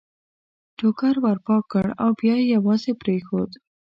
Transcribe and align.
ټوکر 0.77 1.15
ور 1.23 1.37
پاک 1.45 1.63
کړ 1.71 1.85
او 2.03 2.09
بیا 2.19 2.35
یې 2.41 2.51
یوازې 2.55 2.91
پرېښود. 3.01 3.51